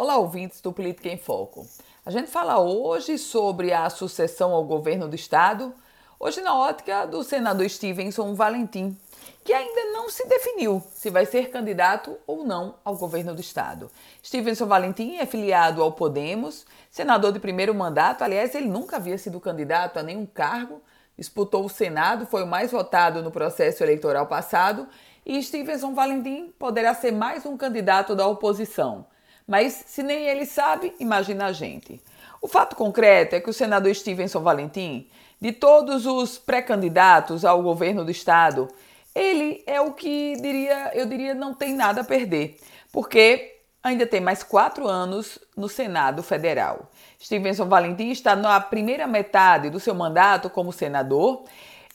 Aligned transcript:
Olá, 0.00 0.16
ouvintes 0.16 0.60
do 0.60 0.72
Política 0.72 1.08
em 1.08 1.18
Foco. 1.18 1.66
A 2.06 2.10
gente 2.12 2.30
fala 2.30 2.60
hoje 2.60 3.18
sobre 3.18 3.72
a 3.72 3.90
sucessão 3.90 4.52
ao 4.52 4.62
governo 4.62 5.08
do 5.08 5.16
Estado, 5.16 5.74
hoje 6.20 6.40
na 6.40 6.56
ótica 6.56 7.04
do 7.04 7.24
senador 7.24 7.68
Stevenson 7.68 8.32
Valentim, 8.32 8.96
que 9.42 9.52
ainda 9.52 9.90
não 9.90 10.08
se 10.08 10.24
definiu 10.28 10.80
se 10.94 11.10
vai 11.10 11.26
ser 11.26 11.50
candidato 11.50 12.16
ou 12.28 12.44
não 12.44 12.76
ao 12.84 12.94
governo 12.94 13.34
do 13.34 13.40
Estado. 13.40 13.90
Stevenson 14.24 14.66
Valentim 14.66 15.16
é 15.16 15.26
filiado 15.26 15.82
ao 15.82 15.90
Podemos, 15.90 16.64
senador 16.92 17.32
de 17.32 17.40
primeiro 17.40 17.74
mandato, 17.74 18.22
aliás, 18.22 18.54
ele 18.54 18.68
nunca 18.68 18.98
havia 18.98 19.18
sido 19.18 19.40
candidato 19.40 19.98
a 19.98 20.02
nenhum 20.04 20.26
cargo, 20.26 20.80
disputou 21.18 21.64
o 21.64 21.68
Senado, 21.68 22.24
foi 22.24 22.44
o 22.44 22.46
mais 22.46 22.70
votado 22.70 23.20
no 23.20 23.32
processo 23.32 23.82
eleitoral 23.82 24.26
passado, 24.28 24.86
e 25.26 25.42
Stevenson 25.42 25.92
Valentim 25.92 26.54
poderá 26.56 26.94
ser 26.94 27.10
mais 27.10 27.44
um 27.44 27.56
candidato 27.56 28.14
da 28.14 28.28
oposição. 28.28 29.04
Mas 29.48 29.82
se 29.86 30.02
nem 30.02 30.26
ele 30.26 30.44
sabe, 30.44 30.94
imagina 31.00 31.46
a 31.46 31.52
gente. 31.52 31.98
O 32.42 32.46
fato 32.46 32.76
concreto 32.76 33.34
é 33.34 33.40
que 33.40 33.48
o 33.48 33.52
senador 33.52 33.94
Stevenson 33.94 34.40
Valentim, 34.40 35.08
de 35.40 35.52
todos 35.52 36.04
os 36.04 36.36
pré-candidatos 36.36 37.46
ao 37.46 37.62
governo 37.62 38.04
do 38.04 38.10
estado, 38.10 38.68
ele 39.14 39.62
é 39.66 39.80
o 39.80 39.92
que 39.92 40.36
diria, 40.36 40.92
eu 40.94 41.06
diria, 41.06 41.34
não 41.34 41.54
tem 41.54 41.72
nada 41.72 42.02
a 42.02 42.04
perder, 42.04 42.58
porque 42.92 43.56
ainda 43.82 44.06
tem 44.06 44.20
mais 44.20 44.42
quatro 44.42 44.86
anos 44.86 45.38
no 45.56 45.66
Senado 45.66 46.22
Federal. 46.22 46.90
Stevenson 47.18 47.66
Valentim 47.66 48.10
está 48.10 48.36
na 48.36 48.60
primeira 48.60 49.06
metade 49.06 49.70
do 49.70 49.80
seu 49.80 49.94
mandato 49.94 50.50
como 50.50 50.72
senador. 50.72 51.44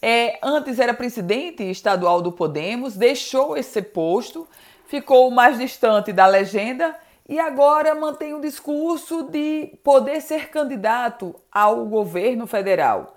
É, 0.01 0.39
antes 0.41 0.79
era 0.79 0.93
presidente 0.93 1.63
estadual 1.63 2.19
do 2.19 2.31
Podemos, 2.31 2.95
deixou 2.95 3.55
esse 3.55 3.81
posto, 3.81 4.47
ficou 4.87 5.29
mais 5.29 5.59
distante 5.59 6.11
da 6.11 6.25
legenda 6.25 6.95
e 7.33 7.39
agora 7.39 7.95
mantém 7.95 8.31
um 8.35 8.39
discurso 8.39 9.23
de 9.23 9.75
poder 9.83 10.21
ser 10.21 10.51
candidato 10.51 11.33
ao 11.51 11.83
governo 11.87 12.45
federal. 12.45 13.15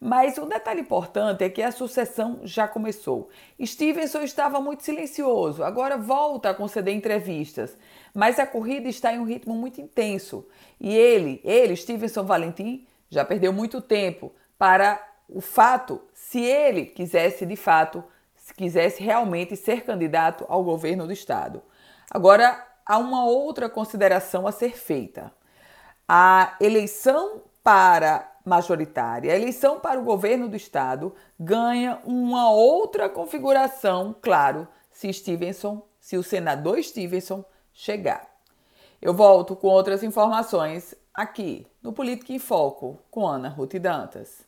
Mas 0.00 0.38
o 0.38 0.46
detalhe 0.46 0.80
importante 0.80 1.44
é 1.44 1.50
que 1.50 1.62
a 1.62 1.70
sucessão 1.70 2.40
já 2.44 2.66
começou. 2.66 3.28
Stevenson 3.62 4.22
estava 4.22 4.58
muito 4.58 4.84
silencioso, 4.84 5.62
agora 5.62 5.98
volta 5.98 6.48
a 6.48 6.54
conceder 6.54 6.94
entrevistas, 6.94 7.76
mas 8.14 8.38
a 8.38 8.46
corrida 8.46 8.88
está 8.88 9.12
em 9.12 9.18
um 9.18 9.24
ritmo 9.24 9.54
muito 9.54 9.82
intenso. 9.82 10.48
E 10.80 10.96
ele, 10.96 11.38
ele, 11.44 11.76
Stevenson 11.76 12.24
Valentim, 12.24 12.86
já 13.10 13.22
perdeu 13.22 13.52
muito 13.52 13.82
tempo 13.82 14.32
para 14.56 14.98
o 15.28 15.42
fato, 15.42 16.00
se 16.14 16.40
ele 16.40 16.86
quisesse 16.86 17.44
de 17.44 17.54
fato, 17.54 18.02
se 18.34 18.54
quisesse 18.54 19.02
realmente 19.02 19.54
ser 19.56 19.84
candidato 19.84 20.46
ao 20.48 20.64
governo 20.64 21.06
do 21.06 21.12
estado. 21.12 21.60
Agora, 22.10 22.66
há 22.88 22.96
uma 22.96 23.26
outra 23.26 23.68
consideração 23.68 24.46
a 24.46 24.52
ser 24.52 24.76
feita. 24.76 25.30
A 26.08 26.56
eleição 26.58 27.42
para 27.62 28.32
majoritária, 28.44 29.30
a 29.30 29.36
eleição 29.36 29.78
para 29.78 30.00
o 30.00 30.04
governo 30.04 30.48
do 30.48 30.56
estado 30.56 31.14
ganha 31.38 32.00
uma 32.02 32.50
outra 32.50 33.06
configuração, 33.06 34.16
claro, 34.22 34.66
se 34.90 35.12
Stevenson, 35.12 35.86
se 36.00 36.16
o 36.16 36.22
senador 36.22 36.82
Stevenson 36.82 37.44
chegar. 37.74 38.26
Eu 39.02 39.12
volto 39.12 39.54
com 39.54 39.68
outras 39.68 40.02
informações 40.02 40.94
aqui 41.12 41.66
no 41.82 41.92
Política 41.92 42.32
em 42.32 42.38
Foco 42.38 42.98
com 43.10 43.26
Ana 43.26 43.50
Ruth 43.50 43.74
Dantas. 43.74 44.47